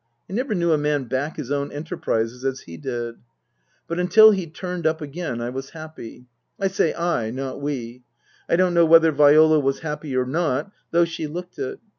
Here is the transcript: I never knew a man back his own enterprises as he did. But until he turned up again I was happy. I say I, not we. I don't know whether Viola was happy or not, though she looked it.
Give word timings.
I 0.27 0.33
never 0.33 0.55
knew 0.55 0.71
a 0.71 0.79
man 0.79 1.03
back 1.03 1.37
his 1.37 1.51
own 1.51 1.71
enterprises 1.71 2.43
as 2.43 2.61
he 2.61 2.75
did. 2.75 3.17
But 3.87 3.99
until 3.99 4.31
he 4.31 4.47
turned 4.47 4.87
up 4.87 4.99
again 4.99 5.39
I 5.41 5.51
was 5.51 5.69
happy. 5.77 6.25
I 6.59 6.69
say 6.69 6.91
I, 6.95 7.29
not 7.29 7.61
we. 7.61 8.01
I 8.49 8.55
don't 8.55 8.73
know 8.73 8.83
whether 8.87 9.11
Viola 9.11 9.59
was 9.59 9.81
happy 9.81 10.17
or 10.17 10.25
not, 10.25 10.71
though 10.89 11.05
she 11.05 11.27
looked 11.27 11.59
it. 11.59 11.77